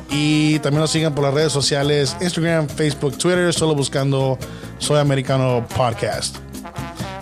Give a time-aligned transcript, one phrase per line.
[0.09, 4.37] Y también nos sigan por las redes sociales, Instagram, Facebook, Twitter, solo buscando
[4.77, 6.37] Soy Americano Podcast.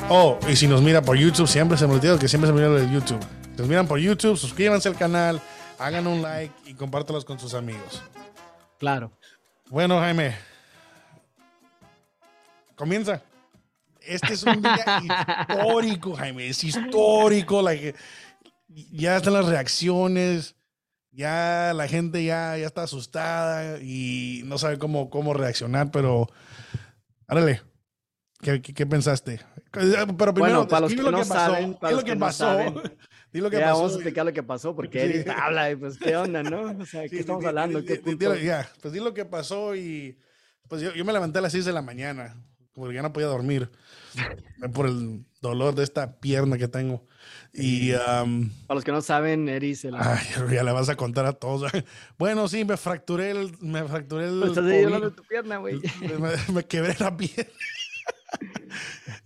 [0.10, 2.64] Oh, y si nos mira por YouTube, siempre se me olvida que siempre se me
[2.64, 3.20] olvida de YouTube.
[3.56, 5.42] Si nos miran por YouTube, suscríbanse al canal,
[5.80, 8.02] hagan un like y compártalos con sus amigos.
[8.80, 9.12] Claro.
[9.70, 10.36] Bueno, Jaime.
[12.76, 13.22] Comienza.
[14.06, 15.02] Este es un día
[15.50, 16.48] histórico, Jaime.
[16.50, 17.64] Es histórico.
[18.92, 20.56] Ya están las reacciones.
[21.12, 26.28] Ya la gente ya, ya está asustada y no sabe cómo, cómo reaccionar, pero
[27.28, 27.62] árale.
[28.42, 29.40] ¿Qué, qué, qué pensaste?
[29.72, 31.80] Pero primero, bueno, para los que, lo no que saben, pasó.
[31.80, 32.38] para lo los que que no pasó.
[32.46, 32.74] saben.
[33.34, 33.78] Lo que Ya, pasó.
[33.78, 35.06] vamos a explicar lo que pasó, porque Sí.
[35.08, 36.62] Eric habla y pues, ¿qué onda, no?
[36.80, 37.80] O sea, ¿qué Sí, estamos di- hablando?
[37.82, 38.36] di- ¿Qué di- di- punto?
[38.36, 40.20] Ya, pues di lo que pasó y
[40.68, 42.36] pues yo, yo me levanté a las 6 de la mañana,
[42.74, 43.72] porque ya no podía dormir
[44.74, 47.06] por el dolor de esta pierna que tengo.
[47.54, 50.16] Y am, Para los que no saben, Eric se la...
[50.16, 51.72] ay, ya le vas a contar a todos.
[52.18, 55.80] Bueno, sí, me fracturé el, me fracturé el Estás de tu pierna, güey.
[56.02, 57.52] me, me quebré la pierna.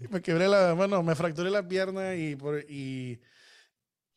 [0.09, 3.21] me quebré la, bueno, me fracturé la pierna y por, y,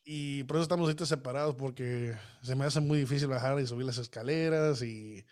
[0.03, 3.85] y por eso estamos ahorita separados porque se me hace muy difícil bajar y subir
[3.85, 5.25] las escaleras y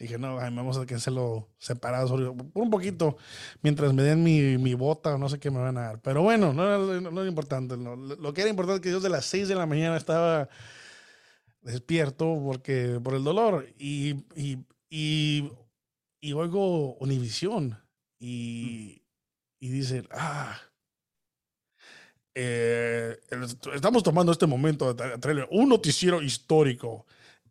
[0.00, 3.18] dije, no, vamos a hacerlo separados por un poquito
[3.62, 6.00] mientras me den mi, mi bota o no sé qué me van a dar.
[6.00, 7.76] Pero bueno, no, no, era importante.
[7.76, 10.48] Lo que era importante es que yo de las 6 de la mañana estaba
[11.60, 15.52] despierto porque por el dolor y, y, y,
[16.20, 17.78] y oigo Univisión
[18.18, 19.02] y,
[19.60, 20.58] y dicen, ah,
[22.34, 23.18] eh,
[23.74, 24.96] estamos tomando este momento
[25.50, 27.04] un noticiero histórico.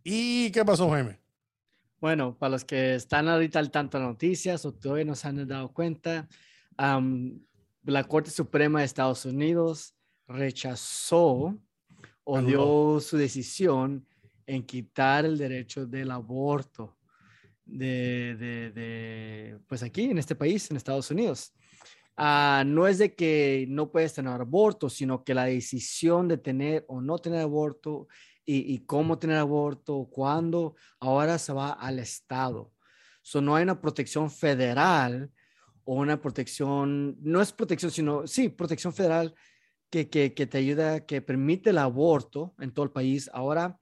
[0.04, 1.20] ¿Y qué pasó, Jaime?
[2.02, 5.46] Bueno, para los que están ahorita al tanto de noticias o todavía no se han
[5.48, 6.28] dado cuenta,
[6.78, 7.40] am,
[7.84, 9.96] la Corte Suprema de Estados Unidos
[10.28, 11.58] rechazó
[12.24, 12.48] o Anuló.
[12.94, 14.06] dio su decisión
[14.46, 16.98] en quitar el derecho del aborto
[17.66, 21.54] de, de- de, pues aquí en este país, en Estados Unidos.
[22.16, 26.84] Ah, no es de que no puedes tener aborto, sino que la decisión de tener
[26.88, 28.08] o no tener aborto
[28.52, 32.72] y, cómo tener aborto, cuándo, ahora se va al Estado.
[33.22, 35.32] So, no hay una protección federal
[35.84, 39.36] o una protección, no es protección, sino, sí, protección federal
[39.92, 43.30] que, que, que te ayuda, que permite el aborto en todo el país.
[43.34, 43.80] Ahora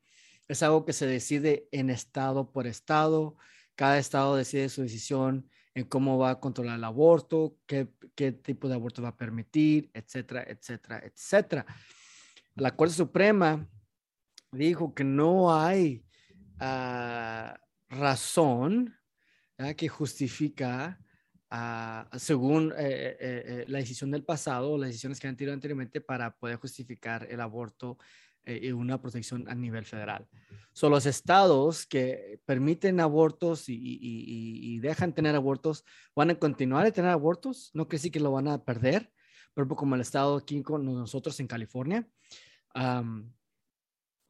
[0.50, 3.38] es algo que se decide en estado por estado.
[3.76, 8.68] Cada estado decide su decisión en cómo va a controlar el aborto, qué, qué tipo
[8.68, 11.66] de aborto va a permitir, etcétera, etcétera, etcétera.
[12.56, 13.66] La Corte Suprema
[14.52, 16.04] dijo que no hay
[16.60, 17.60] ah,
[17.90, 18.98] razón
[19.76, 21.00] que justifica,
[21.50, 26.00] ah, según eh, eh, eh, la decisión del pasado, las decisiones que han tenido anteriormente,
[26.00, 27.98] para poder justificar el aborto
[28.50, 30.26] y una protección a nivel federal.
[30.72, 35.84] Son los estados que permiten abortos y, dejan tener abortos,
[36.16, 39.12] van a continuar a tener abortos, no que sí que lo van a perder,
[39.54, 42.08] pero como el estado aquí con nosotros en California,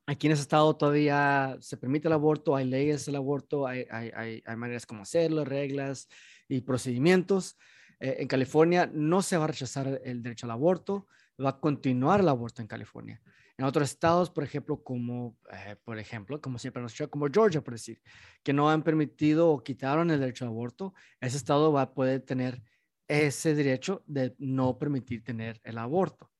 [0.10, 4.10] Aquí en ese estado todavía se permite el aborto, hay leyes del aborto, hay, hay,
[4.16, 6.08] hay, hay maneras como hacerlo, reglas
[6.48, 7.58] y procedimientos.
[8.00, 11.08] Eh, en California no se va a rechazar el derecho al aborto,
[11.44, 13.22] va a continuar el aborto en California.
[13.58, 17.74] En otros estados, por ejemplo, como, eh, por ejemplo, como siempre nos como Georgia, por
[17.74, 18.00] decir,
[18.44, 22.22] que no han permitido o quitaron el derecho al aborto, ese estado va a poder
[22.22, 22.64] tener
[23.10, 26.32] ese derecho de no permitir tener el aborto.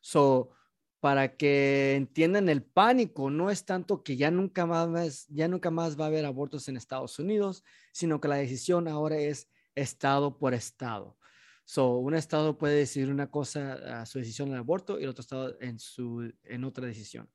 [0.00, 0.50] So,
[1.00, 5.98] para que entiendan el pánico, no es tanto que ya nunca más, ya nunca más
[5.98, 10.52] va a haber abortos en Estados Unidos, sino que la decisión ahora es estado por
[10.52, 11.16] estado.
[11.64, 15.56] So, un estado puede decidir una cosa su decisión del aborto y el otro estado
[15.60, 17.30] en, su, en otra decisión.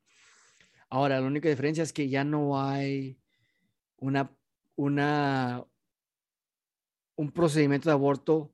[0.89, 3.19] Ahora, la única diferencia es que ya no hay
[3.97, 4.31] una,
[4.75, 5.65] una,
[7.15, 8.53] un procedimiento de aborto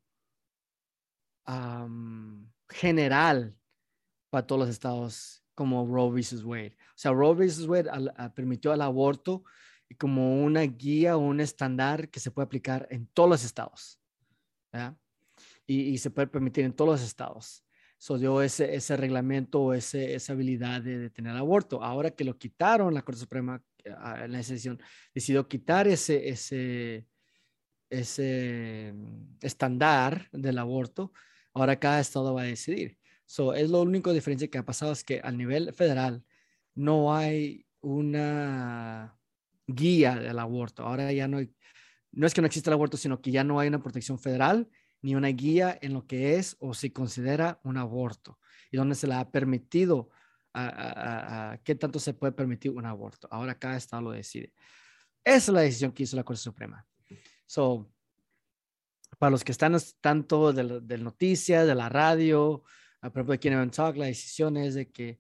[2.70, 3.58] general
[4.32, 6.44] para todos los estados como Roe vs.
[6.44, 6.76] Wade.
[6.90, 7.68] O sea, Roe vs.
[7.68, 9.44] Wade al, a, permitió el aborto
[10.00, 14.00] como una guía o un estándar que se puede aplicar en todos los estados.
[15.68, 17.66] Y, y, se puede permitir en todos los estados.
[17.98, 21.84] so dio ese, ese reglamento o esa habilidad de, tener aborto.
[21.84, 24.80] Ahora que lo quitaron, la Corte Suprema en la decisión
[25.14, 27.06] decidió quitar ese, ese,
[27.90, 31.12] ese mm, estándar del aborto,
[31.54, 32.98] ahora cada estado va a decidir.
[33.32, 36.22] So, es lo único diferencia que ha pasado es que a nivel federal
[36.76, 39.18] no hay una
[39.66, 40.84] guía del aborto.
[40.84, 41.56] Ahora ya no hay,
[42.12, 44.70] no es que no existe el aborto, sino que ya no hay una protección federal
[45.02, 48.38] ni una guía en lo que es o se considera un aborto
[48.70, 50.10] y donde se le ha permitido
[50.54, 53.30] a, qué tanto se puede permitir un aborto.
[53.32, 54.52] Ahora cada estado lo decide.
[55.24, 56.86] Esa es la decisión que hizo la Corte Suprema.
[57.46, 57.90] So,
[59.18, 62.66] para los que están tanto de, de noticias, de la radio,
[63.10, 65.20] por ejemplo, aquí en Talk, la decisión es de que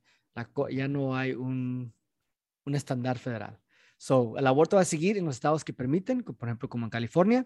[0.70, 1.94] ya no hay un,
[2.66, 3.60] un estándar federal.
[3.98, 6.90] So, el aborto va a seguir en los estados que permiten, por ejemplo, como en
[6.90, 7.46] California.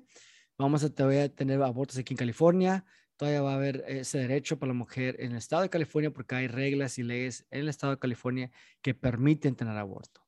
[0.58, 2.86] Vamos a tener abortos aquí en California.
[3.18, 6.36] Todavía va a haber ese derecho para la mujer en el estado de California porque
[6.36, 8.52] hay reglas y leyes en el estado de California
[8.82, 10.22] que permiten tener aborto.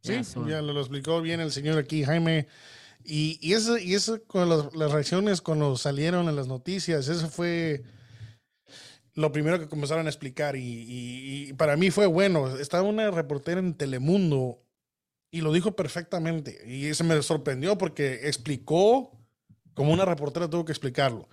[0.00, 2.46] sí, ya lo, explicó bien el señor aquí, Jaime.
[3.06, 7.84] Y, y eso, y eso con las reacciones cuando salieron en las noticias, eso fue
[9.16, 12.58] lo primero que comenzaron a explicar y, para mí fue bueno.
[12.58, 14.62] Estaba una reportera en Telemundo
[15.30, 16.62] y lo dijo perfectamente.
[16.66, 19.10] Y eso me sorprendió porque explicó
[19.74, 21.28] como una reportera tuvo que explicarlo.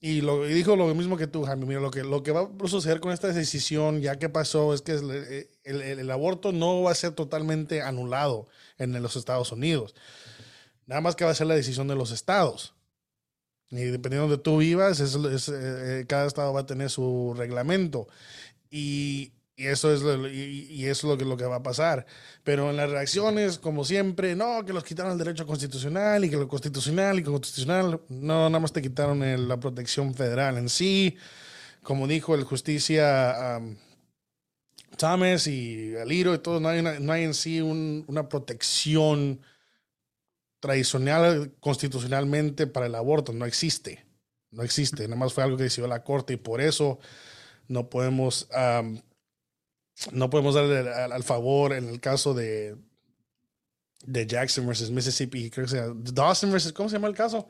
[0.00, 1.66] Y, lo, dijo lo mismo que tú, Jaime.
[1.66, 4.80] Mira, lo que, lo que va a suceder con esta decisión, ya que pasó, es
[4.80, 8.46] que el, el aborto no va a ser totalmente anulado
[8.78, 9.94] en los Estados Unidos.
[10.90, 12.74] Nada más que va a ser la decisión de los estados.
[13.70, 15.14] Y dependiendo de donde tú vivas, es,
[15.48, 18.08] eh, cada estado va a tener su reglamento.
[18.72, 22.06] Y, eso es, lo, y, es lo, que, lo que va a pasar.
[22.42, 26.36] Pero en las reacciones, como siempre, no, que los quitaron el derecho constitucional y que
[26.36, 31.16] lo constitucional y constitucional, no, nada más te quitaron la protección federal en sí.
[31.84, 33.60] Como dijo el justicia
[34.96, 39.40] Thomas y Aliro y todo, no hay, no hay en sí una protección
[40.60, 44.06] tradicional constitucionalmente para el aborto no existe.
[44.50, 45.04] No existe.
[45.04, 46.98] Nada más fue algo que decidió la corte y por eso
[47.68, 48.48] no podemos,
[50.12, 52.76] no podemos darle al, favor en el caso de,
[54.04, 55.50] de Jackson versus Mississippi.
[55.50, 57.48] Creo que sea Dawson versus, ¿cómo se llama el caso?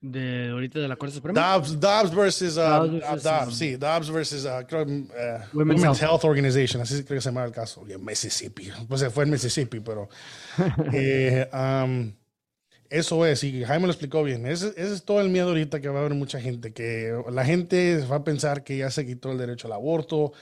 [0.00, 1.40] De ahorita de la Corte Suprema.
[1.40, 6.24] Dobbs, Dobbs versus, uh, Dobbs, versus, Dobbs, sí, Dobbs versus uh, creo, uh, Women's, Health.
[6.24, 7.84] Organization, así creo que se llama el caso.
[7.86, 10.08] Y en Mississippi, pues se fue en Mississippi, pero
[10.92, 12.12] eh, um,
[12.88, 14.46] eso es, y Jaime lo explicó bien.
[14.46, 17.44] Ese, ese, es todo el miedo ahorita que va a haber mucha gente, que la
[17.44, 20.32] gente va a pensar que ya se quitó el derecho al aborto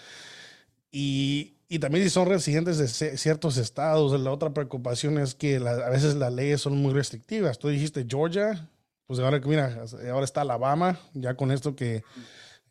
[0.93, 5.91] y, y también si son residentes de ciertos estados, la otra preocupación es que a
[5.91, 7.59] veces las leyes son muy restrictivas.
[7.59, 8.69] Tú dijiste Georgia,
[9.09, 12.05] pues ahora, mira, ahora está Alabama, ya con esto que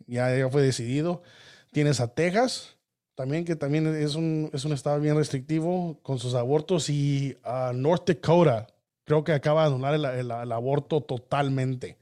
[0.05, 1.23] ya, ya fue decidido.
[1.71, 2.77] Tienes a Texas,
[3.15, 7.71] también que también es un, es un estado bien restrictivo con sus abortos, y a
[7.73, 8.67] North Dakota,
[9.03, 11.97] creo que acaba de anular el, el, aborto totalmente.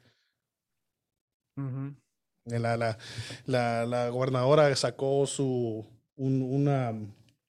[2.44, 2.98] la, la,
[3.46, 5.86] la, la, gobernadora sacó su,
[6.18, 6.94] un, una,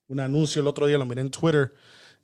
[0.07, 1.75] un anuncio el otro día, lo miré en Twitter,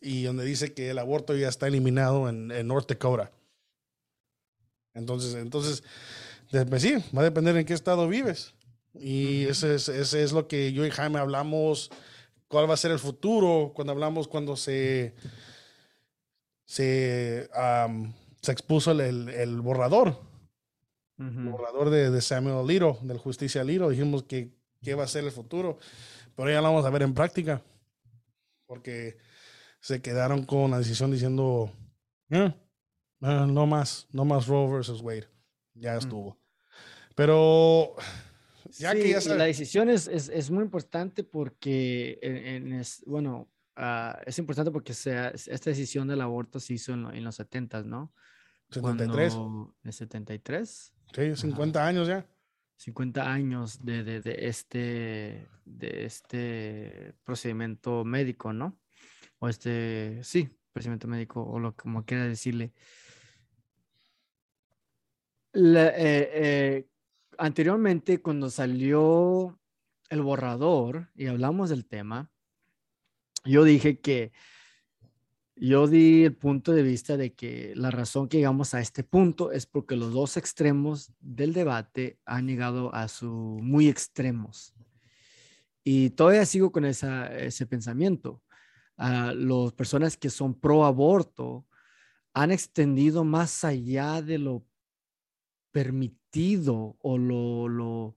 [0.00, 3.32] y donde dice que el aborto ya está eliminado en, en North Dakota.
[4.94, 5.82] Entonces, entonces,
[6.68, 8.54] pues sí, va a depender en qué estado vives.
[8.94, 11.90] Y ese es, ese es lo que yo y Jaime hablamos,
[12.48, 15.14] cuál va a ser el futuro, cuando hablamos cuando se,
[16.66, 17.48] se,
[18.42, 20.20] se expuso el, el, borrador,
[21.18, 25.24] el borrador de, de, Samuel Liro, del Justicia Liro, dijimos que qué va a ser
[25.24, 25.78] el futuro,
[26.36, 27.62] pero ya lo vamos a ver en práctica,
[28.66, 29.16] porque
[29.80, 31.72] se quedaron con la decisión diciendo,
[32.30, 32.52] eh,
[33.22, 35.28] no más, no más Roe versus Wade.
[35.74, 35.98] Ya mm.
[35.98, 36.38] estuvo.
[37.14, 37.94] Pero
[38.78, 44.16] ya que ya la decisión es, es, es, muy importante porque, en, es, bueno, uh,
[44.24, 48.12] es importante porque sea, esta decisión del aborto se hizo en, en los 70, ¿no?
[48.70, 49.34] 73.
[49.84, 50.94] ¿En 73?
[51.14, 52.26] Sí, 50 años ya.
[52.76, 58.80] 50 años de, de, de, este, de este procedimiento médico, ¿no?
[59.38, 62.72] O este, sí, procedimiento médico, o lo como quiera decirle.
[65.54, 66.88] Eh, eh,
[67.38, 69.58] anteriormente, cuando salió
[70.08, 72.30] el borrador y hablamos del tema,
[73.44, 74.32] yo dije que
[75.56, 79.52] yo di el punto de vista de que la razón que llegamos a este punto
[79.52, 84.74] es porque los dos extremos del debate han llegado a su muy extremos.
[85.84, 88.42] Y todavía sigo con ese pensamiento.
[88.96, 91.66] Uh, las personas que son pro aborto
[92.34, 94.64] han extendido más allá de lo
[95.72, 98.16] sentido o lo, lo,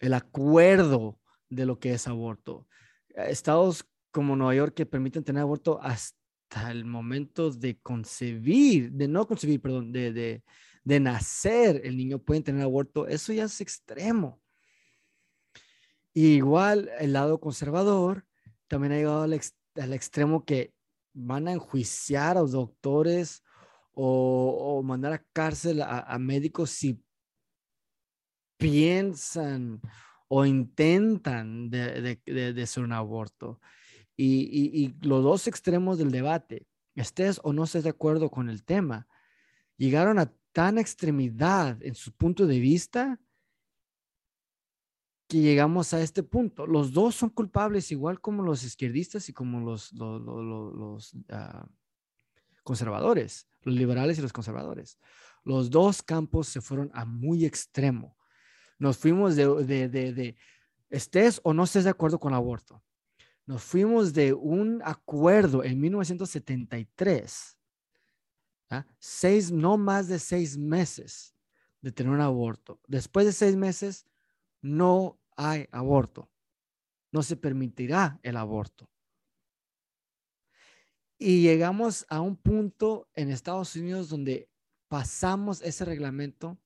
[0.00, 1.18] el acuerdo
[1.48, 2.66] de lo que es aborto.
[3.08, 9.26] Estados como Nueva York que permiten tener aborto hasta el momento de concebir, de no
[9.26, 10.44] concebir, perdón, de, de,
[10.84, 14.40] de nacer, el niño puede tener aborto, eso ya es extremo.
[16.14, 18.24] igual el lado conservador
[18.68, 19.40] también ha llegado al,
[19.76, 20.72] al extremo que
[21.12, 23.42] van a enjuiciar a los doctores
[23.98, 27.02] o, mandar a cárcel a, médicos si
[28.58, 29.80] piensan
[30.28, 33.60] o intentan de, de, hacer un aborto.
[34.16, 38.64] Y, y, los dos extremos del debate, estés o no estés de acuerdo con el
[38.64, 39.08] tema,
[39.76, 43.20] llegaron a tan extremidad en su punto de vista
[45.28, 46.66] que llegamos a este punto.
[46.66, 49.92] Los dos son culpables, igual como los izquierdistas y como los,
[51.30, 51.66] ah,
[52.66, 54.98] conservadores, los liberales y los conservadores.
[55.44, 58.16] Los dos campos se fueron a muy extremo.
[58.78, 60.36] Nos fuimos de, de, de,
[60.90, 62.82] estés o no estés de acuerdo con el aborto.
[63.46, 67.56] Nos fuimos de un acuerdo en 1973,
[68.70, 68.84] ¿ah?
[68.98, 71.32] seis, no más de seis meses
[71.80, 72.80] de tener un aborto.
[72.88, 74.04] Después de seis meses,
[74.60, 76.28] no hay aborto.
[77.12, 78.90] No se permitirá el aborto.
[81.18, 84.50] Y llegamos a un punto en Estados Unidos donde
[84.88, 86.58] pasamos ese reglamento.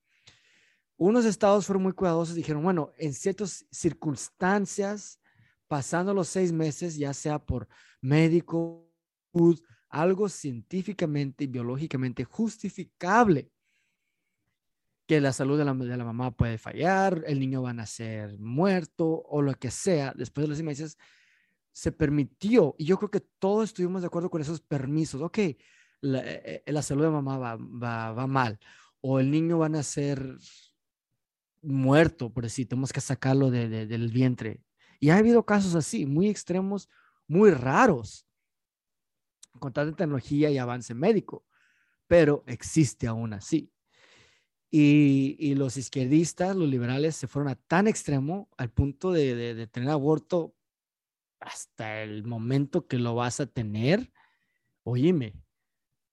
[0.96, 5.20] Unos estados fueron muy cuidadosos, dijeron, bueno, en ciertas circunstancias,
[5.68, 7.68] pasando los seis meses, ya sea por
[8.00, 8.86] médico,
[9.88, 13.50] algo científicamente y biológicamente justificable,
[15.06, 18.38] que la salud de la, de la, mamá puede fallar, el niño va a nacer
[18.38, 20.98] muerto o lo que sea, después de los seis meses,
[21.72, 25.38] se permitió, y yo creo que todos estuvimos de acuerdo con esos permisos, ok,
[26.00, 28.58] la, eh, eh, salud de mamá va, va, mal,
[29.00, 30.36] o el niño va a nacer
[31.62, 34.62] muerto, por decir, tenemos que sacarlo de, del vientre.
[34.98, 36.88] Y ha habido casos así, muy extremos,
[37.26, 38.26] muy raros,
[39.58, 41.44] con tanta tecnología y avance médico,
[42.06, 43.72] pero existe aún así.
[44.72, 49.66] Y, y, los izquierdistas, los liberales, se fueron a tan extremo al punto de, de,
[49.66, 50.54] tener aborto
[51.40, 54.12] hasta el momento que lo vas a tener.
[54.84, 55.34] Oíme,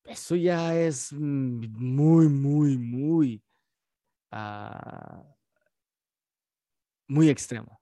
[0.05, 3.43] eso ya es muy, muy, muy,
[4.31, 5.23] uh,
[7.07, 7.81] muy extremo.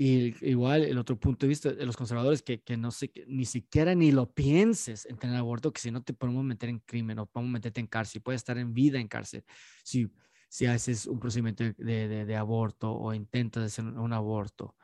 [0.00, 3.44] Y igual el otro punto de vista de los conservadores que, que no sé, ni
[3.44, 7.18] siquiera ni lo pienses en tener aborto, que si no te podemos meter en crimen
[7.18, 9.44] o podemos meterte en cárcel, puedes estar en vida en cárcel
[9.82, 10.08] si,
[10.48, 11.74] si haces un procedimiento de,
[12.08, 14.76] de, de aborto o intentas hacer un aborto.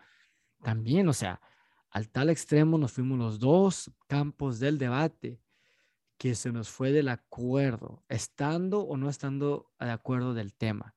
[0.61, 1.41] También, o sea,
[1.95, 5.41] al tal extremo nos fuimos los dos campos del debate
[6.19, 10.97] que se nos fue del acuerdo, estando o no estando de acuerdo del tema.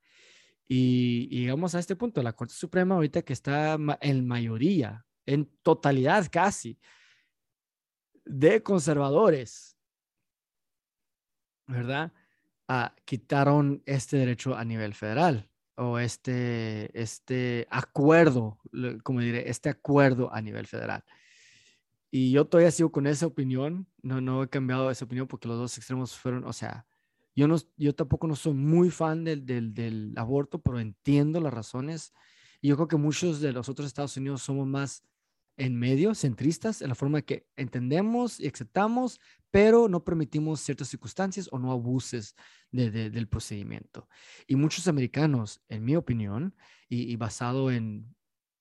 [0.68, 6.28] Y, llegamos a este punto, la Corte Suprema ahorita que está en mayoría, en totalidad
[6.32, 6.80] casi,
[8.26, 9.78] de conservadores,
[11.68, 12.12] ¿verdad?
[12.68, 18.60] Ah, quitaron este derecho a nivel federal o este, este acuerdo,
[19.04, 21.04] como diré, este acuerdo a nivel federal.
[22.10, 25.58] Y yo todavía sigo con esa opinión, no, no he cambiado esa opinión porque los
[25.58, 26.88] dos extremos fueron, o sea,
[27.36, 31.54] yo, no, yo tampoco no soy muy fan del, del, del aborto, pero entiendo las
[31.54, 32.14] razones.
[32.60, 35.04] Y yo creo que muchos de los otros Estados Unidos somos más
[35.58, 41.50] en medio, centristas, en la forma que entendemos y aceptamos, pero no permitimos ciertas circunstancias
[41.52, 42.36] o no abuses
[42.72, 44.08] del procedimiento.
[44.46, 46.56] Y muchos americanos, en mi opinión,
[46.88, 48.16] y, basado en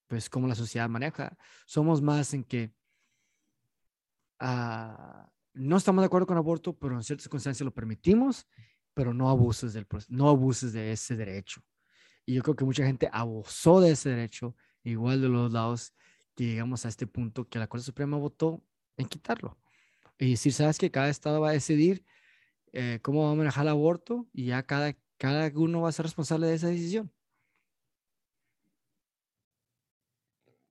[0.07, 2.73] pues cómo la sociedad maneja, somos más en que
[4.39, 8.47] ah, no estamos de acuerdo con aborto, pero en ciertas circunstancias lo permitimos,
[8.93, 11.61] pero no abuses, del, no abuses de ese derecho.
[12.25, 15.93] Y yo creo que mucha gente abusó de ese derecho, igual de los lados
[16.37, 18.61] que llegamos a este punto que la Corte Suprema votó
[18.95, 19.57] en quitarlo.
[20.19, 22.05] Y decir, sabes que cada estado va a decidir
[22.73, 26.05] eh, cómo va a manejar el aborto y ya cada, cada uno va a ser
[26.05, 27.11] responsable de esa decisión.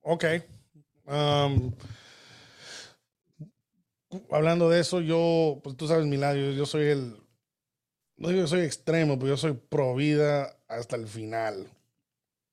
[0.03, 0.25] Ok.
[4.31, 7.17] hablando de eso, yo, pues tú sabes mi lado, yo, soy el,
[8.17, 11.76] no digo que soy extremo, pero yo soy pro vida hasta el final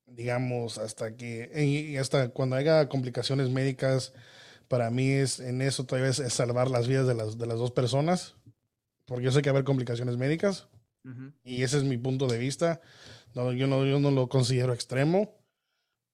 [0.06, 4.12] digamos, hasta que, y hasta cuando haya complicaciones médicas,
[4.68, 7.70] para mí es en eso todavía es, salvar las vidas de las, de las dos
[7.70, 8.36] personas,
[9.06, 10.68] porque yo sé que va a haber complicaciones médicas,
[11.44, 12.80] y ese es mi punto de vista.
[13.34, 15.34] No, yo, no, yo no lo considero extremo,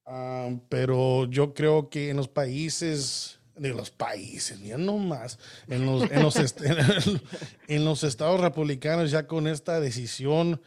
[0.04, 5.86] ah, pero yo creo que en los países, de los países, ya no más, en
[5.86, 6.34] los, en los,
[7.68, 10.60] en los estados republicanos ya con esta decisión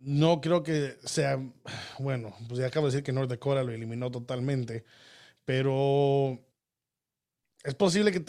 [0.00, 1.38] no creo que sea,
[1.98, 4.84] bueno, pues ya acabo de decir que North Dakota lo eliminó totalmente,
[5.44, 6.38] pero
[7.64, 8.24] es posible que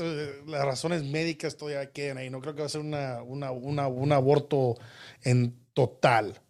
[0.47, 2.29] las razones médicas todavía queden ahí.
[2.29, 4.75] No creo que va a ser una, una, una, un aborto
[5.23, 6.41] en total,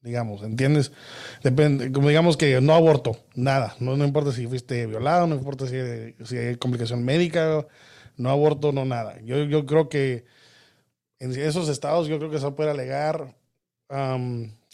[0.00, 0.92] digamos, ¿entiendes?
[1.42, 3.76] Depende, como digamos que no aborto, nada.
[3.80, 5.76] No, no importa si fuiste violado, no importa si,
[6.24, 7.66] si hay complicación médica,
[8.16, 9.20] no aborto, no nada.
[9.22, 10.24] Yo, yo creo que
[11.18, 13.36] en esos estados yo creo que se puede alegar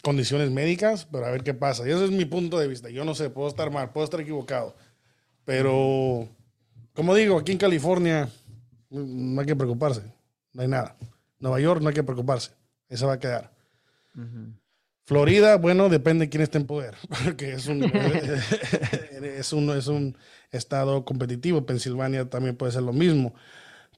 [0.03, 1.87] condiciones médicas, pero a ver qué pasa.
[1.87, 2.89] Y ese es mi punto de vista.
[2.89, 4.75] Yo no sé, puedo estar mal, puedo estar equivocado.
[5.45, 6.27] Pero,
[6.93, 8.29] como digo, aquí en California
[8.89, 10.01] no hay que preocuparse.
[10.53, 10.95] No hay nada.
[11.39, 12.51] Nueva York no hay que preocuparse.
[12.89, 13.51] Esa va a quedar.
[15.05, 17.83] Florida, bueno, depende de quién esté en poder, porque es un,
[19.23, 20.17] es, un, es un
[20.51, 21.65] estado competitivo.
[21.65, 23.33] Pensilvania también puede ser lo mismo.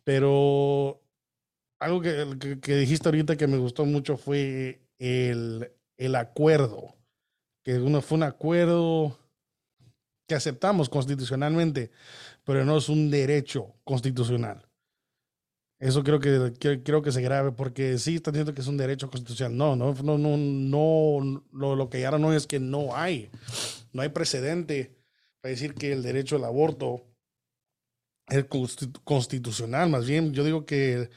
[0.03, 1.01] Pero
[1.79, 6.95] algo que, que, dijiste ahorita que me gustó mucho fue el, el acuerdo,
[7.63, 9.17] que uno fue un acuerdo
[10.27, 11.91] que aceptamos constitucionalmente,
[12.43, 14.69] pero no es un derecho constitucional.
[15.79, 19.09] Eso creo que, creo que se grave, porque sí está diciendo que es un derecho
[19.09, 19.55] constitucional.
[19.55, 23.29] No, no, no, no, no lo, lo que ahora no es que no hay,
[23.93, 24.93] no hay precedente
[25.39, 27.05] para decir que el derecho al aborto
[28.27, 28.45] es
[29.05, 29.89] constitucional.
[29.89, 31.09] Más bien, yo digo que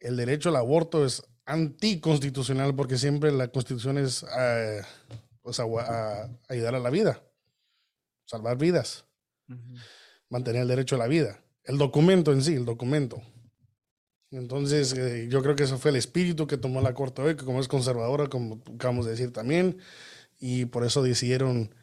[0.00, 4.82] el derecho al aborto es anticonstitucional porque siempre la constitución es eh,
[5.42, 7.22] pues, ayudar a la vida,
[8.26, 9.06] salvar vidas,
[10.28, 11.40] mantener el derecho a la vida.
[11.64, 13.22] El documento en sí, el documento.
[14.30, 17.44] Entonces, eh, yo creo que eso fue el espíritu que tomó la Corte hoy, que
[17.44, 19.78] como es conservadora, como acabamos de decir también,
[20.38, 21.74] y por eso decidieron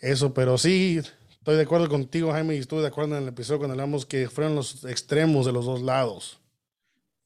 [0.00, 0.32] eso.
[0.32, 3.74] Pero sí, estoy de acuerdo contigo, Jaime, y estuve de acuerdo en el episodio cuando
[3.74, 6.40] hablamos que fueron los extremos de los dos lados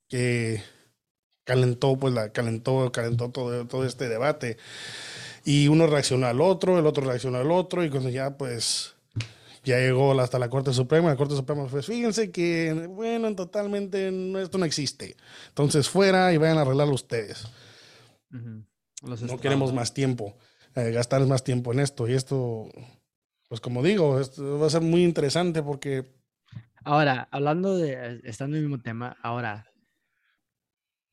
[0.08, 0.62] que
[1.44, 4.56] calentó, pues la calentó, calentó todo, todo este debate.
[5.44, 8.94] Y uno reaccionó al otro, el otro reaccionó al otro, y cuando ya pues
[9.64, 14.08] ya llegó hasta la Corte Suprema, la Corte Suprema pues fíjense que, bueno, totalmente
[14.40, 15.16] esto no existe.
[15.48, 17.46] Entonces fuera y vayan a arreglarlo ustedes.
[18.30, 20.36] no queremos más tiempo,
[20.74, 22.08] eh, gastar más tiempo en esto.
[22.08, 22.68] Y esto,
[23.48, 26.10] pues como digo, esto va a ser muy interesante porque...
[26.84, 29.71] Ahora, hablando de, estando en el mismo tema, ahora,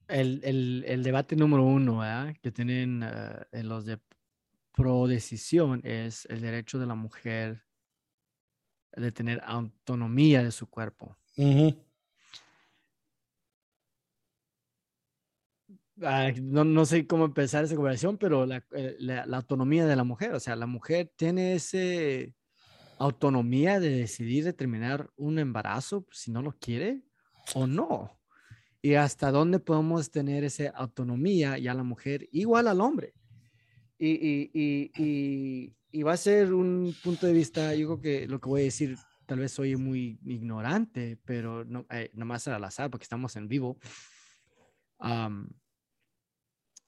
[0.10, 2.02] el, el, debate número uno
[2.42, 4.00] que tienen ah, en los de
[4.72, 7.64] pro decisión es el derecho de la mujer
[8.94, 11.16] de tener autonomía de su cuerpo.
[16.42, 20.04] no, no, sé cómo empezar esa conversación, pero la, eh, la, la, autonomía de la
[20.04, 21.78] mujer, o sea, la mujer tiene esa
[22.98, 27.04] autonomía de decidir determinar un embarazo si no lo quiere
[27.54, 28.19] o no
[28.82, 33.14] y hasta dónde podemos tener esa autonomía ya la mujer igual al hombre.
[33.98, 38.40] Y, y, y, y, va a ser un punto de vista, yo creo que lo
[38.40, 42.90] que voy a decir tal vez soy muy ignorante, pero no, eh, nomás al azar
[42.90, 43.78] porque estamos en vivo.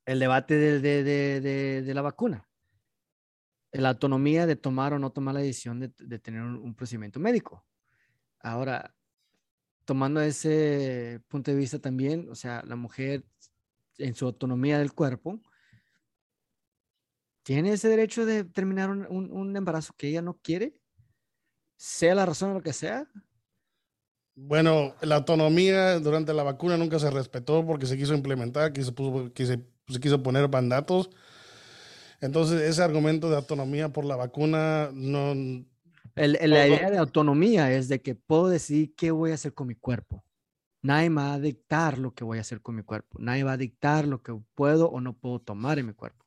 [0.05, 1.03] el debate de, de,
[1.41, 2.47] de, de, la vacuna,
[3.73, 7.65] la autonomía de tomar o no tomar la decisión de, tener un procedimiento médico.
[8.39, 8.95] Ahora,
[9.91, 13.25] tomando ese punto de vista también, o sea, la mujer
[13.97, 15.41] en su autonomía del cuerpo,
[17.43, 20.79] tiene ese derecho de terminar un, embarazo que ella no quiere,
[21.75, 23.05] sea la razón o lo que sea.
[24.33, 28.93] Bueno, la autonomía durante la vacuna nunca se respetó porque se quiso implementar, que se,
[28.93, 31.09] puso, que se, se quiso poner mandatos.
[32.21, 35.65] Entonces, ese argumento de autonomía por la vacuna no,
[36.15, 39.75] la idea de autonomía es de que puedo decidir qué voy a hacer con mi
[39.75, 40.23] cuerpo.
[40.83, 43.17] Nadie me va a dictar lo que voy a hacer con mi cuerpo.
[43.19, 46.25] Nadie va a dictar lo que puedo o no puedo tomar en mi cuerpo.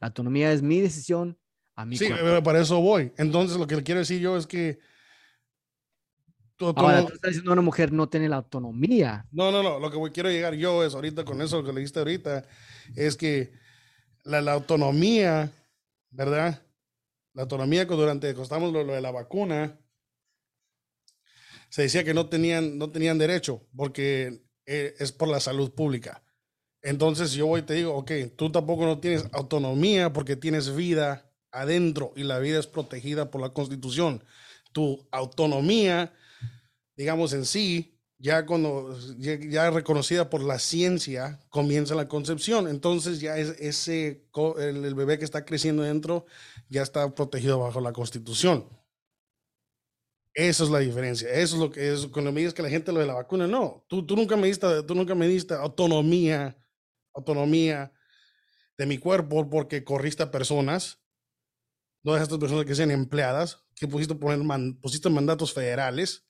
[0.00, 1.38] La autonomía es mi decisión
[1.74, 2.42] a mi sí, cuerpo.
[2.42, 3.12] para eso voy.
[3.16, 4.78] Entonces, lo que le quiero decir yo es que.
[6.58, 9.26] Ahora, tú estás diciendo una mujer no tiene la autonomía.
[9.32, 9.78] No, no, no.
[9.78, 12.44] Lo que quiero llegar yo es ahorita con eso que le dijiste ahorita,
[12.94, 13.54] es que
[14.24, 15.50] la, la autonomía,
[16.10, 16.62] ¿verdad?
[17.32, 19.78] La autonomía que durante costamos lo, de la vacuna,
[21.68, 26.22] se decía que no tenían, no tenían derecho porque eh, es por la salud pública.
[26.82, 31.30] Entonces yo voy y te digo, ok, tú tampoco no tienes autonomía porque tienes vida
[31.52, 34.24] adentro y la vida es protegida por la constitución.
[34.72, 36.12] Tu autonomía,
[36.96, 42.68] digamos en sí, ya cuando ya, reconocida por la ciencia, comienza la concepción.
[42.68, 44.26] Entonces ya es ese
[44.58, 46.26] el, bebé que está creciendo dentro
[46.70, 48.66] ya está protegido bajo la Constitución.
[50.32, 51.28] Esa es la diferencia.
[51.28, 53.46] Eso es lo que es cuando me dices que la gente lo de la vacuna,
[53.46, 53.84] no.
[53.88, 56.56] Tú, tú nunca me diste, tú nunca me diste autonomía,
[57.12, 57.92] autonomía
[58.78, 61.02] de mi cuerpo porque corriste a personas,
[62.04, 64.40] no dejaste personas que sean empleadas, que pusiste, poner
[64.80, 66.26] pusiste mandatos federales,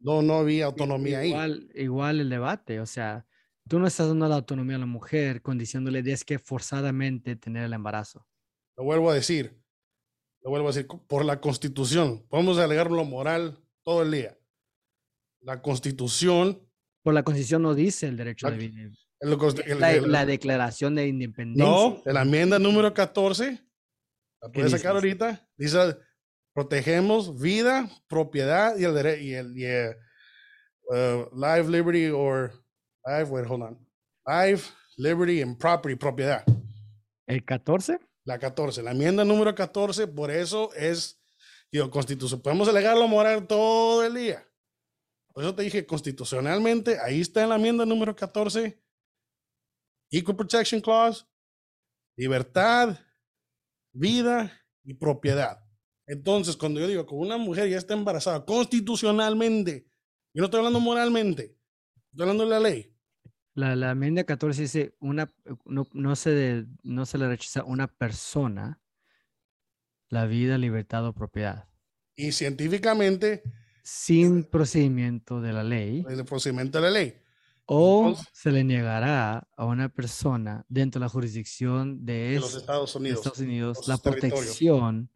[0.00, 1.84] no, no había autonomía igual, ahí.
[1.84, 3.24] Igual el debate, o sea,
[3.68, 7.72] tú no estás dando la autonomía a la mujer condicionándole de que forzadamente tener el
[7.72, 8.26] embarazo.
[8.76, 9.63] Lo vuelvo a decir,
[10.44, 14.38] lo vuelvo a decir, por la constitución, podemos alegar lo moral todo el día.
[15.40, 16.60] La constitución.
[17.02, 18.92] Por la constitución no dice el derecho de vivir.
[19.20, 21.64] la, declaración de independencia.
[21.64, 23.58] No, la enmienda número 14,
[24.42, 25.96] la puedes sacar ahorita, dice,
[26.52, 29.66] protegemos vida, propiedad y el derecho, y el, y
[30.90, 32.52] uh, life, liberty, or
[33.06, 33.78] life, wait, hold on.
[34.26, 36.44] Life, liberty and property, propiedad.
[37.26, 37.98] ¿El 14?
[38.24, 41.22] La 14, la enmienda número 14, por eso es,
[41.70, 42.40] digo, constitución.
[42.40, 44.46] Podemos alegarlo moral todo el día.
[45.32, 48.80] Por eso te dije, constitucionalmente, ahí está en la enmienda número 14,
[50.10, 51.26] Equal Protection Clause,
[52.16, 52.98] libertad,
[53.92, 54.52] vida
[54.84, 55.60] y propiedad.
[56.06, 59.90] Entonces, cuando yo digo que una mujer ya está embarazada constitucionalmente,
[60.32, 61.58] yo no estoy hablando moralmente,
[62.12, 62.93] estoy hablando de la ley.
[63.54, 65.32] La, la enmienda 14 dice, una,
[65.64, 68.80] no, no, se no se le rechaza a una persona
[70.08, 71.68] la vida, libertad o propiedad.
[72.16, 73.42] Y científicamente...
[73.82, 76.06] Sin procedimiento de la ley.
[76.08, 77.20] El procedimiento de la ley.
[77.66, 83.88] O se le negará a una persona dentro de la jurisdicción de, los Estados Unidos,
[83.88, 85.10] la protección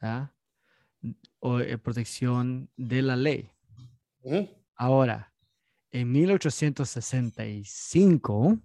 [0.00, 0.32] ¿ah?
[1.38, 3.50] o eh, protección de la ley.
[4.74, 5.32] Ahora,
[5.90, 8.58] en 1865,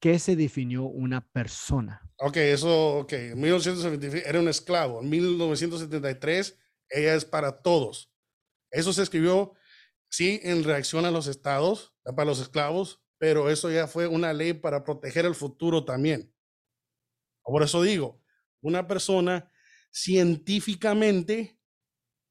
[0.00, 2.02] ¿qué se definió una persona?
[2.18, 3.12] Ok, eso, ok.
[3.12, 5.00] En 1875 era un esclavo.
[5.00, 6.58] En 1973,
[6.90, 8.12] ella es para todos.
[8.70, 9.54] Eso se escribió,
[10.08, 14.52] sí, en reacción a los estados, para los esclavos, pero eso ya fue una ley
[14.52, 16.34] para proteger el futuro también.
[17.44, 18.22] Por eso digo,
[18.60, 19.50] una persona
[19.92, 21.58] científicamente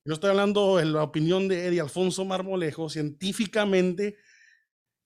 [0.03, 2.89] yo estoy hablando en la opinión de Eddie Alfonso Marmolejo.
[2.89, 4.17] Científicamente,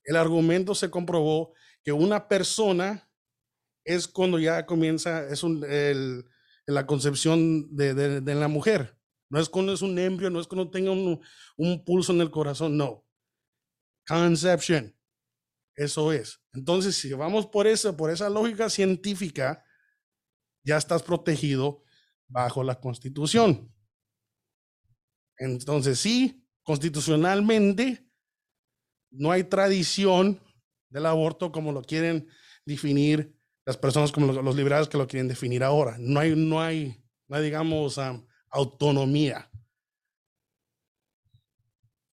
[0.04, 1.52] el argumento se comprobó
[1.84, 3.10] que una persona
[3.84, 6.24] es cuando ya comienza, es un, el,
[6.66, 8.98] la concepción de, de, la mujer.
[9.28, 11.20] No es cuando es un embryo, no es cuando tenga un,
[11.84, 13.04] pulso en el corazón, no.
[14.06, 14.96] Conception.
[15.74, 16.40] Eso es.
[16.54, 19.62] Entonces, si vamos por eso, por esa lógica científica,
[20.64, 21.84] ya estás protegido
[22.28, 23.75] bajo la constitución.
[25.38, 28.06] Entonces, sí, constitucionalmente
[29.10, 30.40] no hay tradición
[30.88, 32.28] del aborto como lo quieren
[32.64, 35.96] definir las personas como los, liberales que lo quieren definir ahora.
[35.98, 37.98] No hay, no hay, no digamos,
[38.50, 39.50] autonomía.